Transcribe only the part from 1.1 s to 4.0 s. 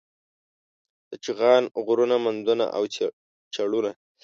چغان غرونه، مندونه او چړونه